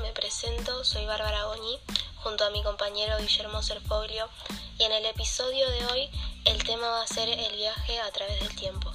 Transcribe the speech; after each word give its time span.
me 0.00 0.12
presento, 0.12 0.84
soy 0.84 1.06
Bárbara 1.06 1.44
Goñi, 1.44 1.78
junto 2.16 2.44
a 2.44 2.50
mi 2.50 2.62
compañero 2.62 3.18
Guillermo 3.18 3.62
Serfoglio, 3.62 4.28
y 4.78 4.84
en 4.84 4.92
el 4.92 5.04
episodio 5.06 5.68
de 5.70 5.86
hoy 5.86 6.10
el 6.44 6.62
tema 6.64 6.88
va 6.88 7.02
a 7.02 7.06
ser 7.06 7.28
el 7.28 7.56
viaje 7.56 8.00
a 8.00 8.10
través 8.10 8.40
del 8.40 8.54
tiempo. 8.54 8.92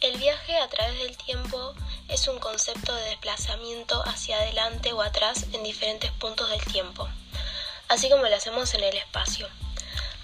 El 0.00 0.18
viaje 0.18 0.56
a 0.58 0.68
través 0.68 0.98
del 0.98 1.16
tiempo 1.16 1.74
es 2.08 2.28
un 2.28 2.38
concepto 2.38 2.94
de 2.94 3.04
desplazamiento 3.04 4.02
hacia 4.06 4.36
adelante 4.36 4.92
o 4.92 5.02
atrás 5.02 5.46
en 5.52 5.62
diferentes 5.62 6.10
puntos 6.12 6.48
del 6.50 6.64
tiempo, 6.66 7.08
así 7.88 8.08
como 8.10 8.26
lo 8.26 8.36
hacemos 8.36 8.74
en 8.74 8.84
el 8.84 8.96
espacio. 8.96 9.48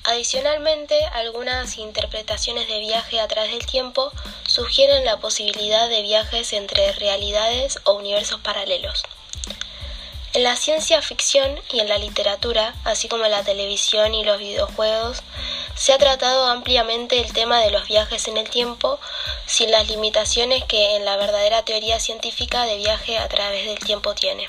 Adicionalmente, 0.05 1.05
algunas 1.06 1.77
interpretaciones 1.78 2.69
de 2.69 2.80
viaje 2.80 3.20
a 3.20 3.28
través 3.28 3.52
del 3.52 3.66
tiempo 3.66 4.12
sugieren 4.50 5.04
la 5.04 5.18
posibilidad 5.18 5.88
de 5.88 6.02
viajes 6.02 6.52
entre 6.52 6.91
realidades 6.95 7.78
o 7.84 7.92
universos 7.92 8.41
paralelos. 8.41 9.04
En 10.32 10.42
la 10.42 10.56
ciencia 10.56 11.00
ficción 11.02 11.60
y 11.72 11.78
en 11.78 11.88
la 11.88 11.98
literatura, 11.98 12.74
así 12.84 13.06
como 13.06 13.27
en 13.27 13.30
la 13.30 13.44
televisión 13.44 14.12
y 14.12 14.24
los 14.24 14.41
videojuegos, 14.41 15.22
se 15.77 15.92
ha 15.92 15.98
tratado 15.98 16.46
ampliamente 16.46 17.20
el 17.20 17.32
tema 17.32 17.60
de 17.60 17.70
los 17.70 17.86
viajes 17.86 18.27
en 18.27 18.38
el 18.38 18.50
tiempo 18.50 18.98
sin 19.46 19.70
las 19.70 19.88
limitaciones 19.88 20.64
que 20.64 20.96
en 20.96 21.05
la 21.05 21.16
verdadera 21.16 21.64
teoría 21.64 22.00
científica 22.00 22.64
de 22.64 22.77
viaje 22.77 23.19
a 23.19 23.28
través 23.28 23.66
del 23.66 23.78
tiempo 23.78 24.16
tiene. 24.16 24.48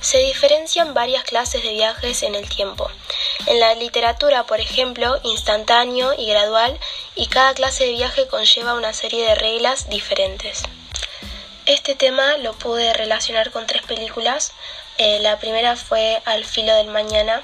Se 0.00 0.18
diferencian 0.18 0.94
varias 0.94 1.24
clases 1.24 1.64
de 1.64 1.72
viajes 1.72 2.22
en 2.22 2.36
el 2.36 2.48
tiempo. 2.48 2.88
En 3.44 3.60
la 3.60 3.74
literatura, 3.74 4.44
por 4.44 4.60
ejemplo, 4.60 5.20
instantáneo 5.22 6.14
y 6.16 6.26
gradual, 6.26 6.78
y 7.14 7.26
cada 7.26 7.54
clase 7.54 7.84
de 7.84 7.92
viaje 7.92 8.26
conlleva 8.26 8.74
una 8.74 8.92
serie 8.92 9.24
de 9.26 9.34
reglas 9.34 9.88
diferentes. 9.90 10.62
Este 11.66 11.94
tema 11.94 12.36
lo 12.38 12.52
pude 12.54 12.92
relacionar 12.92 13.50
con 13.50 13.66
tres 13.66 13.82
películas. 13.82 14.52
Eh, 14.98 15.18
la 15.20 15.38
primera 15.38 15.76
fue 15.76 16.22
Al 16.24 16.44
filo 16.44 16.74
del 16.74 16.86
mañana, 16.86 17.42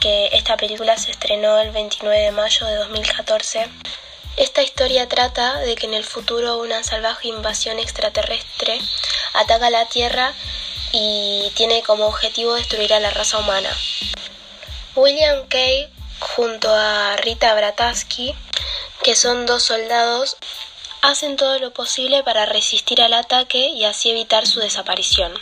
que 0.00 0.30
esta 0.32 0.56
película 0.56 0.96
se 0.96 1.10
estrenó 1.10 1.58
el 1.58 1.70
29 1.70 2.18
de 2.18 2.30
mayo 2.30 2.66
de 2.66 2.76
2014. 2.76 3.68
Esta 4.36 4.62
historia 4.62 5.08
trata 5.08 5.58
de 5.58 5.74
que 5.74 5.86
en 5.86 5.94
el 5.94 6.04
futuro 6.04 6.58
una 6.58 6.84
salvaje 6.84 7.28
invasión 7.28 7.80
extraterrestre 7.80 8.80
ataca 9.34 9.70
la 9.70 9.86
Tierra 9.86 10.32
y 10.92 11.50
tiene 11.56 11.82
como 11.82 12.06
objetivo 12.06 12.54
destruir 12.54 12.94
a 12.94 13.00
la 13.00 13.10
raza 13.10 13.38
humana. 13.38 13.70
William 14.98 15.46
Kay 15.46 15.88
junto 16.18 16.74
a 16.74 17.16
Rita 17.18 17.54
Brataski, 17.54 18.34
que 19.04 19.14
son 19.14 19.46
dos 19.46 19.62
soldados, 19.62 20.36
hacen 21.02 21.36
todo 21.36 21.60
lo 21.60 21.72
posible 21.72 22.24
para 22.24 22.46
resistir 22.46 23.00
al 23.00 23.14
ataque 23.14 23.68
y 23.68 23.84
así 23.84 24.10
evitar 24.10 24.48
su 24.48 24.58
desaparición. 24.58 25.32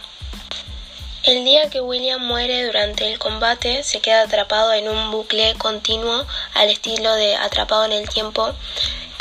El 1.22 1.46
día 1.46 1.70
que 1.70 1.80
William 1.80 2.20
muere 2.20 2.66
durante 2.66 3.10
el 3.10 3.18
combate 3.18 3.82
se 3.82 4.00
queda 4.00 4.24
atrapado 4.24 4.74
en 4.74 4.90
un 4.90 5.10
bucle 5.10 5.54
continuo 5.54 6.27
al 6.52 6.68
estilo 6.68 7.14
de 7.14 7.36
atrapado 7.36 7.86
en 7.86 7.92
el 7.92 8.10
tiempo 8.10 8.54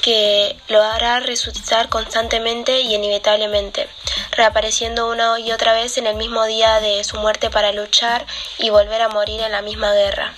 que 0.03 0.57
lo 0.67 0.83
hará 0.83 1.21
resucitar 1.21 1.87
constantemente 1.87 2.81
y 2.81 2.93
inevitablemente, 2.93 3.87
reapareciendo 4.35 5.09
una 5.09 5.39
y 5.39 5.51
otra 5.51 5.73
vez 5.73 5.97
en 5.97 6.07
el 6.07 6.15
mismo 6.15 6.45
día 6.45 6.79
de 6.79 7.03
su 7.03 7.17
muerte 7.17 7.49
para 7.49 7.71
luchar 7.71 8.25
y 8.57 8.69
volver 8.69 9.01
a 9.01 9.09
morir 9.09 9.41
en 9.41 9.51
la 9.51 9.61
misma 9.61 9.93
guerra. 9.93 10.33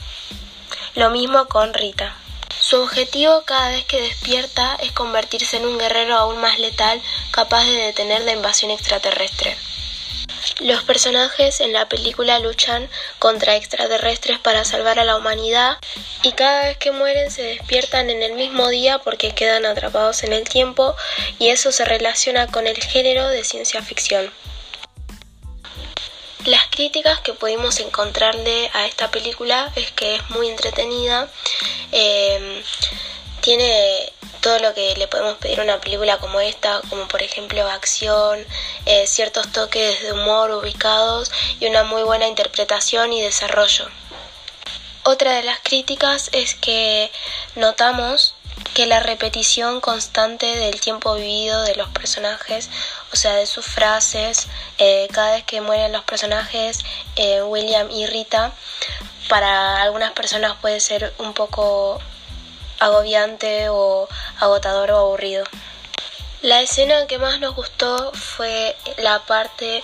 Lo 0.96 1.10
mismo 1.10 1.46
con 1.48 1.74
Rita. 1.74 2.16
Su 2.60 2.82
objetivo 2.82 3.44
cada 3.46 3.70
vez 3.70 3.86
que 3.86 4.02
despierta 4.02 4.76
es 4.82 4.92
convertirse 4.92 5.58
en 5.58 5.66
un 5.66 5.78
guerrero 5.78 6.16
aún 6.16 6.38
más 6.40 6.60
letal 6.60 7.02
capaz 7.32 7.64
de 7.64 7.74
detener 7.74 8.24
la 8.24 8.34
invasión 8.34 8.72
extraterrestre. 8.72 9.58
Los 10.60 10.84
personajes 10.84 11.60
en 11.60 11.72
la 11.72 11.88
película 11.88 12.40
luchan 12.40 12.90
contra 13.20 13.56
extraterrestres 13.56 14.40
para 14.40 14.66
salvar 14.66 15.00
a 15.00 15.06
la 15.06 15.16
humanidad 15.16 15.78
y 16.24 16.32
cada 16.32 16.64
vez 16.64 16.78
que 16.78 16.92
mueren 16.92 17.30
se 17.30 17.44
despiertan 17.44 18.10
en 18.10 18.24
el 18.24 18.34
mismo 18.34 18.68
día 18.70 18.98
porque 18.98 19.36
quedan 19.36 19.68
atrapados 19.68 20.24
en 20.24 20.34
el 20.34 20.50
tiempo 20.50 20.96
y 21.38 21.50
eso 21.50 21.72
se 21.72 21.86
relaciona 21.86 22.48
con 22.48 22.66
el 22.66 22.78
género 22.78 23.28
de 23.28 23.44
ciencia 23.44 23.84
ficción. 23.84 24.32
Las 26.46 26.66
críticas 26.68 27.20
que 27.20 27.34
pudimos 27.34 27.80
encontrarle 27.80 28.72
a 28.74 28.88
esta 28.88 29.12
película 29.12 29.72
es 29.76 29.92
que 29.92 30.16
es 30.16 30.30
muy 30.32 30.48
entretenida, 30.50 31.30
eh, 31.92 32.64
tiene 33.42 34.12
todo 34.48 34.60
lo 34.60 34.74
que 34.74 34.96
le 34.96 35.10
podemos 35.10 35.36
pedir 35.40 35.60
a 35.60 35.64
una 35.64 35.82
película 35.82 36.20
como 36.20 36.40
esta, 36.40 36.80
como 36.90 37.06
por 37.10 37.22
ejemplo 37.22 37.68
acción, 37.68 38.40
eh, 38.86 39.06
ciertos 39.06 39.52
toques 39.52 40.02
de 40.02 40.14
humor 40.14 40.52
ubicados 40.52 41.30
y 41.60 41.68
una 41.68 41.84
muy 41.84 42.04
buena 42.04 42.30
interpretación 42.30 43.12
y 43.12 43.22
desarrollo. 43.22 43.90
Otra 45.04 45.34
de 45.34 45.44
las 45.44 45.60
críticas 45.60 46.30
es 46.32 46.56
que 46.56 47.12
notamos 47.56 48.36
que 48.74 48.86
la 48.86 49.02
repetición 49.02 49.82
constante 49.82 50.46
del 50.46 50.80
tiempo 50.80 51.16
vivido 51.16 51.64
de 51.64 51.76
los 51.76 51.90
personajes, 51.90 52.70
o 53.12 53.18
sea, 53.18 53.34
de 53.34 53.48
sus 53.48 53.66
frases, 53.66 54.48
eh, 54.78 55.10
cada 55.12 55.32
vez 55.32 55.44
que 55.44 55.60
mueren 55.60 55.92
los 55.92 56.06
personajes, 56.06 56.86
eh, 57.18 57.42
William 57.42 57.92
y 57.92 58.06
Rita, 58.06 58.54
para 59.28 59.82
algunas 59.82 60.14
personas 60.14 60.56
puede 60.62 60.80
ser 60.80 61.14
un 61.18 61.34
poco 61.34 62.00
agobiante 62.80 63.70
o 63.70 64.08
agotador 64.40 64.92
o 64.92 64.98
aburrido. 64.98 65.44
La 66.42 66.62
escena 66.62 67.08
que 67.08 67.18
más 67.18 67.40
nos 67.40 67.56
gustó 67.56 68.12
fue 68.14 68.76
la 68.98 69.26
parte 69.26 69.84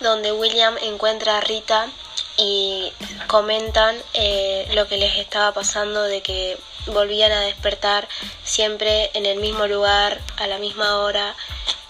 donde 0.00 0.32
William 0.32 0.76
encuentra 0.82 1.38
a 1.38 1.40
Rita 1.40 1.88
y 2.36 2.92
comentan 3.28 3.96
eh, 4.14 4.68
lo 4.74 4.88
que 4.88 4.96
les 4.96 5.16
estaba 5.16 5.52
pasando 5.52 6.02
de 6.02 6.22
que 6.22 6.58
volvían 6.86 7.30
a 7.30 7.42
despertar 7.42 8.08
siempre 8.42 9.10
en 9.14 9.26
el 9.26 9.38
mismo 9.38 9.66
lugar, 9.66 10.20
a 10.38 10.46
la 10.46 10.58
misma 10.58 10.98
hora 10.98 11.36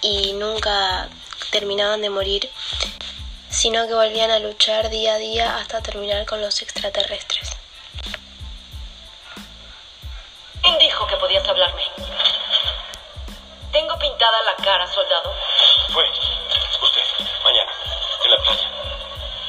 y 0.02 0.34
nunca 0.34 1.08
terminaban 1.50 2.02
de 2.02 2.10
morir, 2.10 2.50
sino 3.48 3.86
que 3.86 3.94
volvían 3.94 4.30
a 4.30 4.40
luchar 4.40 4.90
día 4.90 5.14
a 5.14 5.18
día 5.18 5.56
hasta 5.56 5.80
terminar 5.80 6.26
con 6.26 6.40
los 6.40 6.60
extraterrestres. 6.60 7.61
Podías 11.32 11.48
hablarme? 11.48 11.82
¿Tengo 13.72 13.98
pintada 13.98 14.42
la 14.42 14.54
cara, 14.62 14.86
soldado? 14.86 15.34
Fue 15.90 16.04
usted, 16.82 17.02
mañana, 17.42 17.72
en 18.22 18.30
la 18.30 18.36
playa. 18.36 18.70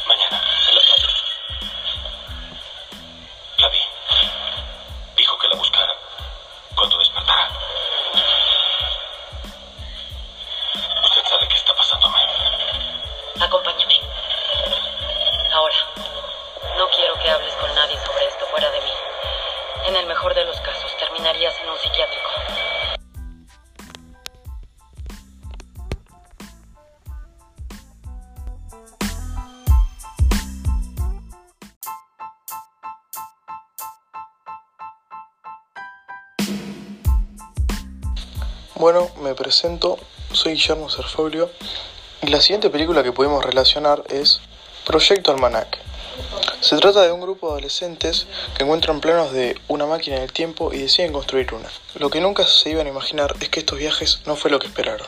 Mañana, 0.08 0.42
en 0.70 0.76
la 0.76 0.82
playa. 0.82 1.08
La 3.58 3.68
vi. 3.68 3.80
Dijo 5.18 5.38
que 5.38 5.48
la 5.50 5.58
buscara 5.58 5.94
cuando 6.74 6.98
despertara. 7.00 7.50
Usted 11.04 11.26
sabe 11.26 11.48
qué 11.50 11.56
está 11.56 11.74
pasándome. 11.76 12.20
Acompáñame. 13.42 14.00
Ahora, 15.52 15.76
no 16.78 16.90
quiero 16.92 17.20
que 17.20 17.30
hables 17.30 17.54
con 17.56 17.76
nadie 17.76 18.00
sobre 18.06 18.26
esto 18.26 18.46
fuera 18.46 18.72
de 18.72 18.80
mí. 18.80 18.92
En 19.88 19.98
el 19.98 20.06
mejor 20.06 20.34
de 20.34 20.46
los 20.46 20.58
en 21.36 21.70
un 21.70 21.78
psiquiátrico. 21.80 22.30
Bueno, 38.76 39.10
me 39.22 39.34
presento, 39.34 39.98
soy 40.34 40.54
Guillermo 40.54 40.90
Serfoglio 40.90 41.50
y 42.22 42.28
la 42.28 42.42
siguiente 42.42 42.70
película 42.70 43.02
que 43.02 43.12
podemos 43.12 43.44
relacionar 43.44 44.04
es 44.10 44.40
Proyecto 44.86 45.32
Almanac. 45.32 45.83
Se 46.64 46.78
trata 46.78 47.02
de 47.02 47.12
un 47.12 47.20
grupo 47.20 47.48
de 47.48 47.54
adolescentes 47.56 48.26
que 48.56 48.64
encuentran 48.64 49.02
planos 49.02 49.34
de 49.34 49.60
una 49.68 49.86
máquina 49.86 50.16
en 50.16 50.24
el 50.24 50.32
tiempo 50.32 50.72
y 50.72 50.78
deciden 50.78 51.12
construir 51.12 51.54
una. 51.54 51.70
Lo 51.96 52.10
que 52.10 52.22
nunca 52.22 52.48
se 52.48 52.70
iban 52.70 52.88
a 52.88 52.90
imaginar 52.90 53.36
es 53.42 53.50
que 53.50 53.60
estos 53.60 53.78
viajes 53.78 54.22
no 54.26 54.38
fue 54.38 54.50
lo 54.50 54.60
que 54.60 54.68
esperaron. 54.68 55.06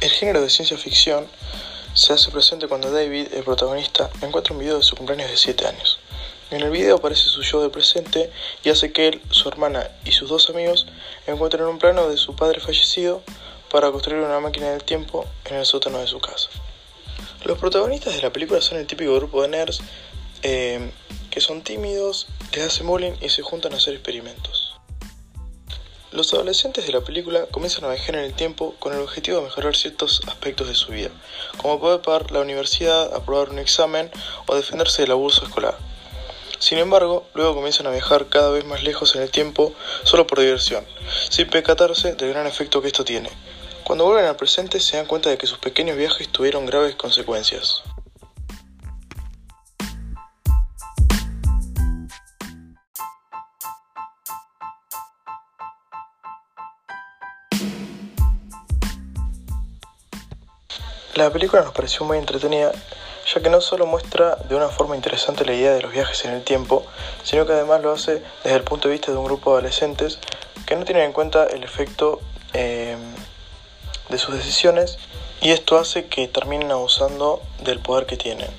El 0.00 0.08
género 0.08 0.40
de 0.40 0.48
ciencia 0.48 0.78
ficción 0.78 1.28
se 1.92 2.14
hace 2.14 2.30
presente 2.30 2.68
cuando 2.68 2.90
David, 2.90 3.34
el 3.34 3.44
protagonista, 3.44 4.08
encuentra 4.22 4.54
un 4.54 4.60
video 4.60 4.78
de 4.78 4.82
su 4.82 4.96
cumpleaños 4.96 5.30
de 5.30 5.36
7 5.36 5.66
años. 5.66 5.98
En 6.50 6.62
el 6.62 6.70
video 6.70 6.96
aparece 6.96 7.24
su 7.24 7.42
yo 7.42 7.60
del 7.60 7.70
presente 7.70 8.32
y 8.64 8.70
hace 8.70 8.94
que 8.94 9.08
él, 9.08 9.22
su 9.30 9.46
hermana 9.50 9.90
y 10.06 10.12
sus 10.12 10.30
dos 10.30 10.48
amigos 10.48 10.86
encuentren 11.26 11.66
un 11.66 11.78
plano 11.78 12.08
de 12.08 12.16
su 12.16 12.34
padre 12.34 12.60
fallecido 12.60 13.22
para 13.70 13.92
construir 13.92 14.22
una 14.22 14.40
máquina 14.40 14.70
del 14.70 14.84
tiempo 14.84 15.26
en 15.44 15.56
el 15.56 15.66
sótano 15.66 15.98
de 15.98 16.06
su 16.06 16.18
casa. 16.18 16.48
Los 17.44 17.58
protagonistas 17.58 18.14
de 18.14 18.22
la 18.22 18.32
película 18.32 18.60
son 18.60 18.78
el 18.78 18.86
típico 18.86 19.14
grupo 19.14 19.42
de 19.42 19.48
nerds 19.48 19.80
eh, 20.42 20.90
que 21.30 21.40
son 21.40 21.62
tímidos, 21.62 22.26
les 22.52 22.66
hacen 22.66 22.86
bullying 22.86 23.12
y 23.20 23.30
se 23.30 23.42
juntan 23.42 23.72
a 23.72 23.76
hacer 23.76 23.94
experimentos. 23.94 24.74
Los 26.12 26.34
adolescentes 26.34 26.86
de 26.86 26.92
la 26.92 27.02
película 27.02 27.46
comienzan 27.50 27.84
a 27.84 27.90
viajar 27.90 28.16
en 28.16 28.24
el 28.24 28.34
tiempo 28.34 28.74
con 28.78 28.92
el 28.92 29.00
objetivo 29.00 29.38
de 29.38 29.44
mejorar 29.44 29.76
ciertos 29.76 30.20
aspectos 30.26 30.68
de 30.68 30.74
su 30.74 30.92
vida, 30.92 31.10
como 31.56 31.80
poder 31.80 32.02
pagar 32.02 32.30
la 32.30 32.40
universidad, 32.40 33.14
aprobar 33.14 33.50
un 33.50 33.58
examen 33.58 34.10
o 34.46 34.56
defenderse 34.56 35.02
del 35.02 35.12
abuso 35.12 35.44
escolar. 35.44 35.78
Sin 36.58 36.78
embargo, 36.78 37.26
luego 37.32 37.54
comienzan 37.54 37.86
a 37.86 37.90
viajar 37.90 38.26
cada 38.26 38.50
vez 38.50 38.66
más 38.66 38.82
lejos 38.82 39.14
en 39.14 39.22
el 39.22 39.30
tiempo 39.30 39.72
solo 40.02 40.26
por 40.26 40.40
diversión, 40.40 40.84
sin 41.30 41.48
percatarse 41.48 42.14
del 42.16 42.30
gran 42.30 42.46
efecto 42.46 42.82
que 42.82 42.88
esto 42.88 43.04
tiene. 43.04 43.30
Cuando 43.84 44.04
vuelven 44.04 44.26
al 44.26 44.36
presente 44.36 44.80
se 44.80 44.96
dan 44.96 45.06
cuenta 45.06 45.30
de 45.30 45.38
que 45.38 45.46
sus 45.46 45.58
pequeños 45.58 45.96
viajes 45.96 46.28
tuvieron 46.28 46.66
graves 46.66 46.94
consecuencias. 46.94 47.82
La 61.20 61.28
película 61.30 61.60
nos 61.60 61.74
pareció 61.74 62.06
muy 62.06 62.16
entretenida, 62.16 62.72
ya 63.34 63.42
que 63.42 63.50
no 63.50 63.60
solo 63.60 63.84
muestra 63.84 64.36
de 64.36 64.54
una 64.54 64.68
forma 64.68 64.96
interesante 64.96 65.44
la 65.44 65.52
idea 65.52 65.74
de 65.74 65.82
los 65.82 65.92
viajes 65.92 66.24
en 66.24 66.30
el 66.30 66.42
tiempo, 66.44 66.86
sino 67.24 67.44
que 67.44 67.52
además 67.52 67.82
lo 67.82 67.92
hace 67.92 68.22
desde 68.42 68.56
el 68.56 68.62
punto 68.62 68.88
de 68.88 68.92
vista 68.92 69.12
de 69.12 69.18
un 69.18 69.26
grupo 69.26 69.50
de 69.50 69.58
adolescentes 69.58 70.18
que 70.64 70.76
no 70.76 70.86
tienen 70.86 71.04
en 71.04 71.12
cuenta 71.12 71.44
el 71.44 71.62
efecto 71.62 72.20
eh, 72.54 72.96
de 74.10 74.18
sus 74.18 74.34
decisiones 74.34 74.98
y 75.40 75.50
esto 75.50 75.78
hace 75.78 76.06
que 76.06 76.28
terminen 76.28 76.70
abusando 76.70 77.40
del 77.62 77.80
poder 77.80 78.06
que 78.06 78.16
tienen. 78.16 78.50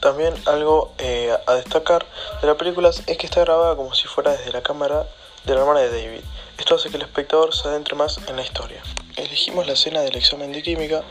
También 0.00 0.34
algo 0.46 0.92
eh, 0.98 1.36
a 1.46 1.54
destacar 1.54 2.06
de 2.40 2.46
la 2.46 2.56
película 2.56 2.90
es 2.90 3.18
que 3.18 3.26
está 3.26 3.40
grabada 3.40 3.74
como 3.74 3.94
si 3.94 4.06
fuera 4.06 4.32
desde 4.32 4.52
la 4.52 4.62
cámara 4.62 5.06
de 5.44 5.54
la 5.54 5.60
hermana 5.60 5.80
de 5.80 5.90
David. 5.90 6.22
Esto 6.58 6.76
hace 6.76 6.90
que 6.90 6.96
el 6.96 7.02
espectador 7.02 7.54
se 7.54 7.68
adentre 7.68 7.96
más 7.96 8.20
en 8.28 8.36
la 8.36 8.42
historia. 8.42 8.82
Elegimos 9.16 9.66
la 9.66 9.72
escena 9.72 10.00
del 10.00 10.16
examen 10.16 10.52
de 10.52 10.62
química 10.62 11.02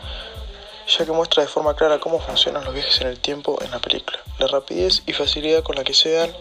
ya 0.86 1.04
que 1.04 1.12
muestra 1.12 1.42
de 1.42 1.48
forma 1.48 1.74
clara 1.74 1.98
cómo 1.98 2.20
funcionan 2.20 2.64
los 2.64 2.72
viajes 2.72 3.00
en 3.00 3.08
el 3.08 3.18
tiempo 3.18 3.58
en 3.62 3.70
la 3.72 3.80
película, 3.80 4.20
la 4.38 4.46
rapidez 4.46 5.02
y 5.06 5.12
facilidad 5.12 5.62
con 5.62 5.76
la 5.76 5.84
que 5.84 5.94
se 5.94 6.12
dan 6.12 6.32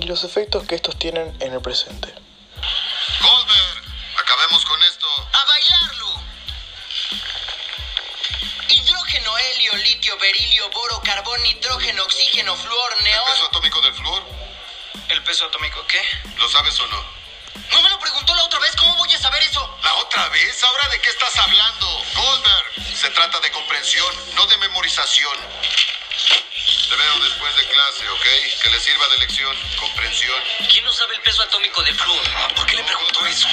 y 0.00 0.06
los 0.06 0.24
efectos 0.24 0.64
que 0.64 0.74
estos 0.74 0.96
tienen 0.96 1.32
en 1.40 1.52
el 1.52 1.60
presente. 1.60 2.08
Boro, 10.74 11.00
carbón, 11.02 11.42
nitrógeno, 11.42 12.02
oxígeno, 12.02 12.54
flúor, 12.56 12.94
¿El 12.98 13.04
neón. 13.04 13.24
peso 13.32 13.46
atómico 13.46 13.80
del 13.80 13.94
flúor? 13.94 14.22
¿El 15.08 15.22
peso 15.22 15.46
atómico 15.46 15.86
qué? 15.86 16.02
¿Lo 16.36 16.48
sabes 16.48 16.78
o 16.80 16.86
no? 16.88 17.04
No 17.72 17.82
me 17.82 17.88
lo 17.90 17.98
preguntó 17.98 18.34
la 18.34 18.44
otra 18.44 18.58
vez, 18.58 18.74
¿cómo 18.76 18.94
voy 18.96 19.12
a 19.14 19.18
saber 19.18 19.42
eso? 19.42 19.78
¿La 19.82 19.94
otra 19.94 20.28
vez? 20.28 20.62
¿Ahora 20.64 20.88
de 20.88 21.00
qué 21.00 21.08
estás 21.08 21.36
hablando? 21.38 22.04
Goldberg, 22.16 22.96
se 22.96 23.08
trata 23.10 23.40
de 23.40 23.50
comprensión, 23.52 24.34
no 24.34 24.46
de 24.46 24.56
memorización. 24.58 25.38
Te 26.88 26.96
veo 26.96 27.18
después 27.20 27.56
de 27.56 27.66
clase, 27.68 28.08
¿ok? 28.08 28.26
Que 28.62 28.70
le 28.70 28.80
sirva 28.80 29.08
de 29.08 29.18
lección. 29.18 29.56
Comprensión. 29.78 30.40
¿Quién 30.70 30.84
no 30.84 30.92
sabe 30.92 31.14
el 31.14 31.22
peso 31.22 31.42
atómico 31.42 31.82
del 31.82 31.94
flúor? 31.98 32.54
¿Por 32.54 32.66
qué 32.66 32.76
le 32.76 32.84
preguntó 32.84 33.26
eso? 33.26 33.48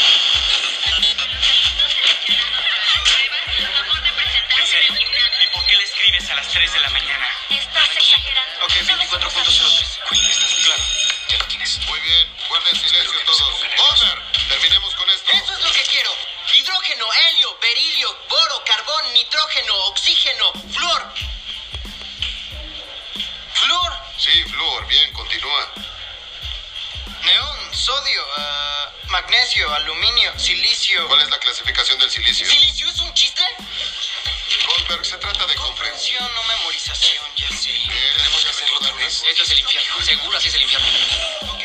3 6.52 6.74
de 6.74 6.80
la 6.82 6.90
mañana? 6.90 7.28
Estás 7.50 7.90
exagerando. 7.96 8.66
Ok, 8.66 8.72
24.03. 8.72 10.00
Queen, 10.10 10.26
¿estás 10.30 10.54
claro? 10.66 10.84
Ya 11.30 11.38
lo 11.38 11.46
tienes. 11.46 11.78
Muy 11.88 12.00
bien, 12.02 12.28
guarden 12.50 12.76
silencio 12.76 13.20
todos. 13.26 13.54
Goldberg, 13.78 14.22
terminemos 14.50 14.96
con 14.96 15.10
esto. 15.10 15.32
Eso 15.32 15.54
es 15.58 15.64
lo 15.64 15.72
que 15.72 15.84
quiero. 15.84 16.12
Hidrógeno, 16.54 17.06
helio, 17.14 17.58
berilio, 17.62 18.18
boro, 18.30 18.64
carbón, 18.66 19.14
nitrógeno, 19.14 19.74
oxígeno, 19.88 20.52
flúor. 20.74 21.14
Flúor, 23.54 23.94
Sí, 24.18 24.44
flúor, 24.44 24.86
bien, 24.88 25.12
continúa. 25.14 25.72
neón, 27.24 27.74
sodio, 27.76 28.24
ah, 28.38 28.90
magnesio, 29.08 29.74
aluminio, 29.74 30.38
silicio. 30.38 31.08
¿Cuál 31.08 31.22
es 31.22 31.30
la 31.30 31.40
clasificación 31.40 31.98
del 32.00 32.12
silicio? 32.12 32.46
¿Silicio 32.46 32.90
es 32.90 33.00
un 33.00 33.14
chiste? 33.14 33.31
Goldberg, 34.92 35.06
se 35.06 35.18
trata 35.20 35.48
de 35.48 35.56
comprensión. 35.56 36.20
Comprensión, 36.20 36.36
no 36.36 36.44
memorización, 36.58 37.24
ya 37.38 37.48
sé. 37.48 37.72
Tenemos 38.18 38.44
que 38.44 38.50
hacerlo 38.50 38.78
otra 38.78 38.94
vez. 38.94 39.24
Esto 39.26 39.44
es 39.44 39.52
el 39.52 39.60
infierno. 39.60 40.02
Seguro 40.02 40.38
así 40.38 40.50
es 40.50 40.56
el 40.56 40.64
infierno. 40.64 41.61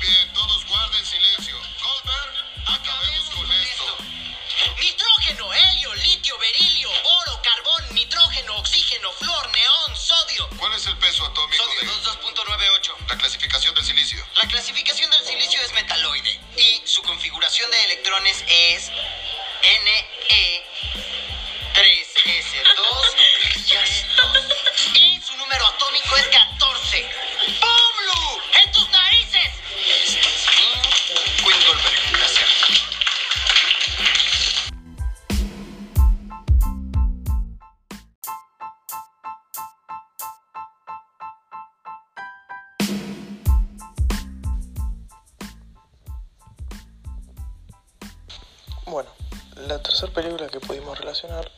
Bien, 0.00 0.27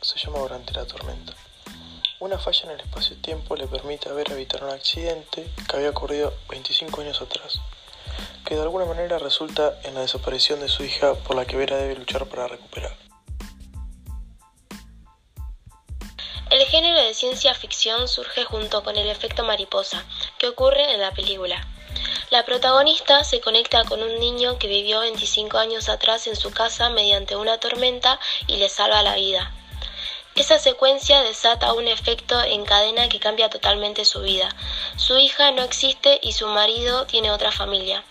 se 0.01 0.19
llama 0.19 0.39
Durante 0.39 0.73
la 0.73 0.85
tormenta. 0.85 1.33
Una 2.19 2.37
falla 2.37 2.61
en 2.65 2.71
el 2.71 2.79
espacio-tiempo 2.81 3.55
le 3.55 3.67
permite 3.67 4.11
Vera 4.11 4.33
evitar 4.33 4.63
un 4.63 4.69
accidente 4.69 5.49
que 5.67 5.75
había 5.75 5.89
ocurrido 5.89 6.33
25 6.49 7.01
años 7.01 7.21
atrás, 7.21 7.59
que 8.45 8.55
de 8.55 8.61
alguna 8.61 8.85
manera 8.85 9.17
resulta 9.17 9.79
en 9.83 9.95
la 9.95 10.01
desaparición 10.01 10.59
de 10.59 10.69
su 10.69 10.83
hija 10.83 11.15
por 11.15 11.35
la 11.35 11.45
que 11.45 11.57
Vera 11.57 11.77
debe 11.77 11.95
luchar 11.95 12.27
para 12.27 12.47
recuperar. 12.47 12.95
El 16.51 16.61
género 16.65 17.01
de 17.01 17.13
ciencia 17.13 17.55
ficción 17.55 18.07
surge 18.07 18.43
junto 18.43 18.83
con 18.83 18.97
el 18.97 19.09
efecto 19.09 19.43
mariposa, 19.43 20.05
que 20.37 20.47
ocurre 20.47 20.93
en 20.93 20.99
la 20.99 21.11
película. 21.11 21.65
La 22.29 22.45
protagonista 22.45 23.23
se 23.23 23.41
conecta 23.41 23.83
con 23.85 24.03
un 24.03 24.19
niño 24.19 24.59
que 24.59 24.67
vivió 24.67 24.99
25 24.99 25.57
años 25.57 25.89
atrás 25.89 26.27
en 26.27 26.35
su 26.35 26.51
casa 26.51 26.89
mediante 26.89 27.35
una 27.35 27.57
tormenta 27.57 28.19
y 28.47 28.57
le 28.57 28.69
salva 28.69 29.01
la 29.01 29.15
vida. 29.15 29.53
Esa 30.33 30.59
secuencia 30.59 31.21
desata 31.23 31.73
un 31.73 31.89
efecto 31.89 32.41
en 32.41 32.63
cadena 32.63 33.09
que 33.09 33.19
cambia 33.19 33.49
totalmente 33.49 34.05
su 34.05 34.21
vida. 34.21 34.55
Su 34.95 35.17
hija 35.17 35.51
no 35.51 35.61
existe 35.61 36.19
y 36.23 36.31
su 36.31 36.47
marido 36.47 37.05
tiene 37.05 37.31
otra 37.31 37.51
familia. 37.51 38.05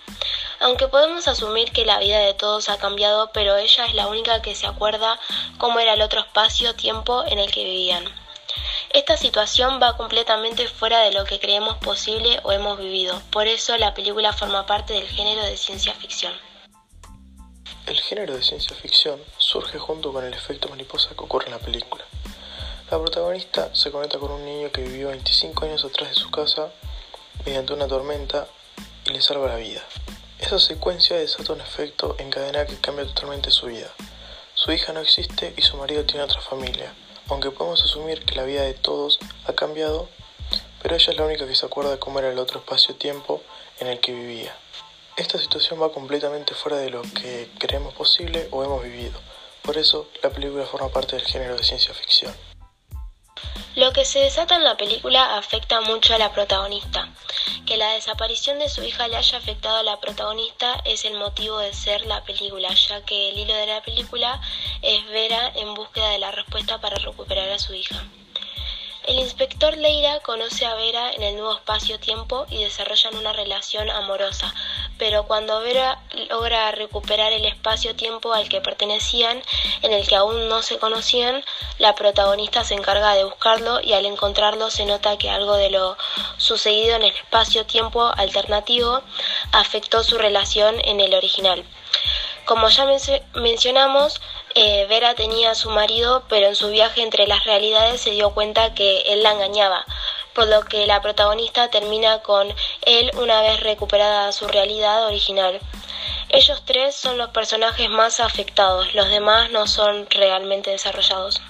Aunque 0.61 0.87
podemos 0.87 1.29
asumir 1.29 1.73
que 1.73 1.87
la 1.87 1.99
vida 1.99 2.19
de 2.19 2.35
todos 2.35 2.69
ha 2.69 2.77
cambiado, 2.77 3.31
pero 3.33 3.57
ella 3.57 3.87
es 3.87 3.95
la 3.95 4.07
única 4.07 4.43
que 4.43 4.55
se 4.55 4.67
acuerda 4.67 5.19
cómo 5.57 5.79
era 5.79 5.95
el 5.95 6.03
otro 6.03 6.21
espacio-tiempo 6.21 7.25
en 7.27 7.39
el 7.39 7.51
que 7.51 7.65
vivían. 7.65 8.05
Esta 8.91 9.17
situación 9.17 9.81
va 9.83 9.97
completamente 9.97 10.69
fuera 10.69 11.01
de 11.01 11.13
lo 11.13 11.25
que 11.25 11.41
creemos 11.41 11.79
posible 11.79 12.39
o 12.43 12.53
hemos 12.53 12.79
vivido, 12.79 13.23
por 13.31 13.47
eso 13.47 13.79
la 13.79 13.95
película 13.95 14.35
forma 14.35 14.67
parte 14.67 14.93
del 14.93 15.09
género 15.09 15.43
de 15.43 15.57
ciencia 15.57 15.95
ficción. 15.95 16.50
El 17.91 18.01
género 18.01 18.37
de 18.37 18.43
ciencia 18.45 18.77
ficción 18.77 19.21
surge 19.37 19.77
junto 19.81 20.13
con 20.13 20.25
el 20.25 20.33
efecto 20.33 20.69
mariposa 20.69 21.09
que 21.09 21.25
ocurre 21.25 21.47
en 21.47 21.55
la 21.55 21.59
película. 21.59 22.05
La 22.89 23.01
protagonista 23.01 23.75
se 23.75 23.91
conecta 23.91 24.21
con 24.21 24.31
un 24.31 24.45
niño 24.45 24.71
que 24.71 24.83
vivió 24.83 25.09
25 25.09 25.65
años 25.65 25.85
atrás 25.85 26.11
de 26.11 26.15
su 26.15 26.31
casa 26.31 26.71
mediante 27.45 27.73
una 27.73 27.89
tormenta 27.89 28.47
y 29.07 29.11
le 29.11 29.21
salva 29.21 29.49
la 29.49 29.57
vida. 29.57 29.83
Esa 30.39 30.61
secuencia 30.61 31.17
desata 31.17 31.53
un 31.53 31.63
efecto 31.63 32.15
en 32.21 32.31
cadena 32.31 32.65
que 32.65 32.77
cambia 32.77 33.05
totalmente 33.07 33.51
su 33.51 33.67
vida. 33.67 33.91
Su 34.55 34.71
hija 34.71 34.93
no 34.93 35.01
existe 35.01 35.53
y 35.57 35.63
su 35.63 35.77
marido 35.77 36.05
tiene 36.05 36.23
otra 36.23 36.41
familia, 36.41 36.95
aunque 37.27 37.51
podemos 37.51 37.83
asumir 37.83 38.25
que 38.25 38.37
la 38.37 38.45
vida 38.45 38.63
de 38.63 38.75
todos 38.75 39.19
ha 39.47 39.53
cambiado, 39.55 40.09
pero 40.81 40.95
ella 40.95 41.11
es 41.11 41.19
la 41.19 41.25
única 41.25 41.45
que 41.45 41.57
se 41.57 41.67
acuerda 41.67 41.91
de 41.91 41.99
cómo 41.99 42.21
era 42.21 42.31
el 42.31 42.39
otro 42.39 42.61
espacio-tiempo 42.61 43.43
en 43.81 43.89
el 43.89 43.99
que 43.99 44.13
vivía. 44.13 44.55
Esta 45.21 45.39
situación 45.39 45.83
va 45.83 45.93
completamente 45.93 46.55
fuera 46.55 46.79
de 46.79 46.89
lo 46.89 47.03
que 47.03 47.51
creemos 47.59 47.93
posible 47.93 48.49
o 48.53 48.65
hemos 48.65 48.83
vivido, 48.83 49.21
por 49.61 49.77
eso 49.77 50.09
la 50.23 50.31
película 50.31 50.65
forma 50.65 50.89
parte 50.89 51.15
del 51.15 51.27
género 51.27 51.59
de 51.59 51.63
ciencia 51.63 51.93
ficción. 51.93 52.35
Lo 53.77 53.93
que 53.93 54.07
se 54.07 54.21
desata 54.21 54.57
en 54.57 54.65
la 54.65 54.79
película 54.79 55.37
afecta 55.37 55.83
mucho 55.83 56.15
a 56.15 56.19
la 56.19 56.33
protagonista. 56.33 57.11
Que 57.67 57.77
la 57.77 57.93
desaparición 57.93 58.61
de 58.61 58.71
su 58.71 58.83
hija 58.83 59.09
le 59.09 59.19
haya 59.19 59.37
afectado 59.37 59.77
a 59.77 59.83
la 59.83 60.01
protagonista 60.01 60.81
es 60.87 61.05
el 61.05 61.19
motivo 61.19 61.59
de 61.59 61.75
ser 61.75 62.07
la 62.07 62.25
película, 62.25 62.73
ya 62.73 63.05
que 63.05 63.29
el 63.29 63.41
hilo 63.41 63.53
de 63.53 63.67
la 63.67 63.83
película 63.83 64.41
es 64.81 65.07
Vera 65.09 65.53
en 65.55 65.75
búsqueda 65.75 66.09
de 66.13 66.19
la 66.19 66.31
respuesta 66.31 66.81
para 66.81 66.97
recuperar 66.97 67.51
a 67.51 67.59
su 67.59 67.75
hija. 67.75 68.07
El 69.05 69.19
inspector 69.19 69.77
Leira 69.77 70.21
conoce 70.21 70.67
a 70.67 70.75
Vera 70.75 71.13
en 71.13 71.23
el 71.23 71.35
nuevo 71.35 71.57
espacio-tiempo 71.57 72.47
y 72.51 72.63
desarrollan 72.63 73.17
una 73.17 73.33
relación 73.33 73.91
amorosa, 73.91 74.55
pero 75.01 75.23
cuando 75.23 75.63
Vera 75.63 75.99
logra 76.29 76.71
recuperar 76.73 77.33
el 77.33 77.47
espacio-tiempo 77.47 78.35
al 78.35 78.51
que 78.51 78.61
pertenecían, 78.61 79.43
en 79.81 79.95
el 79.95 80.07
que 80.07 80.15
aún 80.15 80.47
no 80.51 80.61
se 80.61 80.79
conocían, 80.79 81.43
la 81.79 81.95
protagonista 81.95 82.65
se 82.65 82.75
encarga 82.75 83.15
de 83.15 83.25
buscarlo 83.25 83.81
y 83.81 83.95
al 83.95 84.05
encontrarlo 84.05 84.71
se 84.71 84.85
nota 84.85 85.17
que 85.17 85.31
algo 85.31 85.57
de 85.57 85.71
lo 85.71 85.97
sucedido 86.37 86.97
en 86.97 87.05
el 87.05 87.15
espacio-tiempo 87.17 88.13
alternativo 88.15 89.01
afectó 89.53 90.05
su 90.05 90.19
relación 90.19 90.79
en 90.85 91.01
el 91.01 91.15
original. 91.15 91.65
Como 92.45 92.69
ya 92.69 92.87
mencionamos, 93.37 94.21
eh, 94.55 94.85
Vera 94.89 95.15
tenía 95.15 95.53
a 95.53 95.55
su 95.55 95.71
marido, 95.71 96.25
pero 96.29 96.49
en 96.49 96.57
su 96.57 96.69
viaje 96.69 97.01
entre 97.01 97.27
las 97.27 97.45
realidades 97.45 98.03
se 98.03 98.11
dio 98.11 98.35
cuenta 98.35 98.75
que 98.75 99.03
él 99.07 99.23
la 99.23 99.33
engañaba, 99.33 99.87
por 100.35 100.47
lo 100.47 100.63
que 100.63 100.87
la 100.87 101.01
protagonista 101.01 101.71
termina 101.71 102.23
con 102.23 102.49
él 102.83 103.11
una 103.17 103.43
vez 103.43 103.61
recuperada 103.61 104.33
su 104.33 104.47
realidad 104.49 105.07
original. 105.07 105.61
Ellos 106.29 106.63
tres 106.65 106.95
son 106.95 107.19
los 107.19 107.31
personajes 107.31 107.91
más 107.91 108.21
afectados, 108.21 108.95
los 108.95 109.09
demás 109.11 109.51
no 109.51 109.67
son 109.67 110.09
realmente 110.11 110.71
desarrollados. 110.71 111.41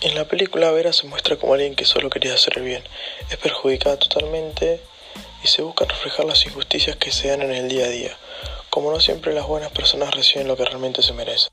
En 0.00 0.14
la 0.14 0.24
película 0.26 0.70
Vera 0.70 0.92
se 0.92 1.08
muestra 1.08 1.36
como 1.36 1.54
alguien 1.54 1.74
que 1.74 1.84
solo 1.84 2.08
quería 2.08 2.34
hacer 2.34 2.58
el 2.58 2.64
bien, 2.64 2.84
es 3.28 3.36
perjudicada 3.36 3.96
totalmente 3.96 4.80
y 5.42 5.48
se 5.48 5.62
buscan 5.62 5.88
reflejar 5.88 6.26
las 6.26 6.44
injusticias 6.46 6.96
que 6.96 7.10
se 7.10 7.28
dan 7.28 7.42
en 7.42 7.52
el 7.52 7.68
día 7.68 7.86
a 7.86 7.88
día, 7.88 8.16
como 8.70 8.92
no 8.92 9.00
siempre 9.00 9.34
las 9.34 9.46
buenas 9.46 9.72
personas 9.72 10.14
reciben 10.14 10.46
lo 10.46 10.56
que 10.56 10.64
realmente 10.64 11.02
se 11.02 11.12
merecen. 11.12 11.50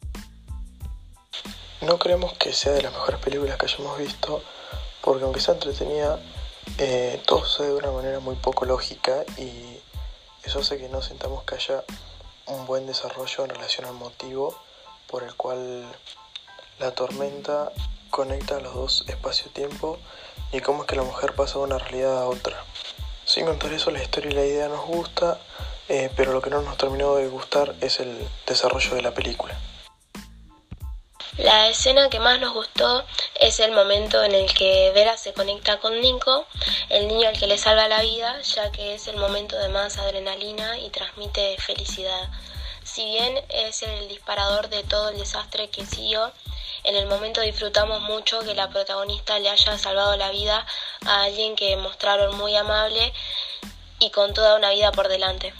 No 1.81 1.97
creemos 1.99 2.33
que 2.33 2.53
sea 2.53 2.73
de 2.73 2.83
las 2.83 2.93
mejores 2.93 3.19
películas 3.19 3.57
que 3.57 3.65
hayamos 3.65 3.97
visto, 3.97 4.43
porque 5.05 5.23
aunque 5.23 5.39
sea 5.39 5.53
entretenida, 5.53 6.19
eh, 6.79 7.21
todo 7.27 7.45
sucede 7.45 7.67
de 7.67 7.75
una 7.75 7.91
manera 7.91 8.19
muy 8.19 8.35
poco 8.35 8.65
lógica 8.65 9.23
y 9.37 9.77
eso 10.43 10.59
hace 10.59 10.79
que 10.79 10.89
no 10.89 11.03
sintamos 11.03 11.43
que 11.43 11.55
haya 11.55 11.83
un 12.47 12.65
buen 12.65 12.87
desarrollo 12.87 13.43
en 13.43 13.51
relación 13.51 13.85
al 13.85 13.93
motivo 13.93 14.57
por 15.07 15.21
el 15.21 15.35
cual 15.35 15.85
la 16.79 16.91
tormenta 16.91 17.71
conecta 18.09 18.59
los 18.59 18.73
dos 18.73 19.05
espacio-tiempo 19.07 19.99
y 20.51 20.59
cómo 20.61 20.81
es 20.81 20.87
que 20.87 20.95
la 20.95 21.03
mujer 21.03 21.35
pasa 21.35 21.59
de 21.59 21.65
una 21.65 21.77
realidad 21.77 22.23
a 22.23 22.27
otra. 22.27 22.63
Sin 23.25 23.45
contar 23.45 23.73
eso, 23.73 23.91
la 23.91 24.01
historia 24.01 24.31
y 24.31 24.33
la 24.33 24.45
idea 24.45 24.67
nos 24.69 24.85
gusta, 24.85 25.39
eh, 25.87 26.09
pero 26.15 26.33
lo 26.33 26.41
que 26.41 26.49
no 26.49 26.63
nos 26.63 26.77
terminó 26.77 27.15
de 27.15 27.27
gustar 27.27 27.75
es 27.81 27.99
el 27.99 28.27
desarrollo 28.47 28.95
de 28.95 29.03
la 29.03 29.13
película. 29.13 29.55
La 31.37 31.67
escena 31.67 32.09
que 32.09 32.21
más 32.21 32.39
nos 32.39 32.53
gustó 32.53 33.03
es 33.37 33.59
el 33.59 33.73
momento 33.73 34.23
en 34.23 34.33
el 34.33 34.53
que 34.53 34.91
Vera 34.95 35.17
se 35.17 35.33
conecta 35.33 35.79
con 35.79 35.99
Nico, 35.99 36.45
el 36.87 37.09
niño 37.09 37.27
al 37.27 37.37
que 37.37 37.45
le 37.45 37.57
salva 37.57 37.89
la 37.89 38.01
vida, 38.01 38.41
ya 38.41 38.71
que 38.71 38.95
es 38.95 39.09
el 39.09 39.17
momento 39.17 39.57
de 39.57 39.67
más 39.67 39.97
adrenalina 39.97 40.79
y 40.79 40.89
transmite 40.91 41.57
felicidad. 41.57 42.29
Si 42.85 43.03
bien 43.03 43.43
es 43.49 43.83
el 43.83 44.07
disparador 44.07 44.69
de 44.69 44.83
todo 44.83 45.09
el 45.09 45.17
desastre 45.17 45.69
que 45.69 45.85
siguió, 45.85 46.31
en 46.85 46.95
el 46.95 47.05
momento 47.05 47.41
disfrutamos 47.41 47.99
mucho 47.99 48.39
que 48.39 48.55
la 48.55 48.69
protagonista 48.69 49.37
le 49.37 49.49
haya 49.49 49.77
salvado 49.77 50.15
la 50.15 50.31
vida 50.31 50.65
a 51.05 51.23
alguien 51.23 51.57
que 51.57 51.75
mostraron 51.75 52.37
muy 52.37 52.55
amable 52.55 53.11
y 53.99 54.09
con 54.11 54.33
toda 54.33 54.55
una 54.55 54.69
vida 54.69 54.93
por 54.93 55.09
delante. 55.09 55.53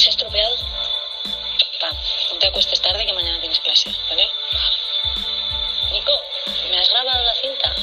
se 0.00 0.08
ha 0.08 0.10
estropeado, 0.10 0.56
pam, 1.78 1.96
no 2.32 2.38
te 2.38 2.46
acuestes 2.46 2.80
tarde 2.80 3.04
que 3.04 3.12
mañana 3.12 3.38
tienes 3.40 3.60
clase, 3.60 3.94
¿vale? 4.08 4.26
Nico, 5.92 6.12
¿me 6.70 6.78
has 6.78 6.88
grabado 6.88 7.22
la 7.22 7.34
cinta? 7.34 7.74